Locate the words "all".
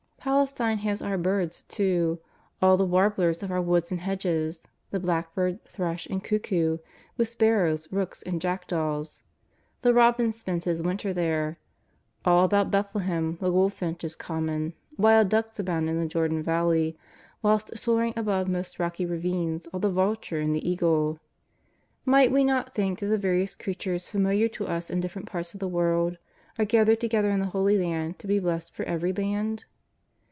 2.61-2.77, 12.23-12.43